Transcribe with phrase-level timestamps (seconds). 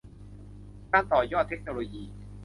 [0.91, 2.03] การต่อยอดเทคโนโลยี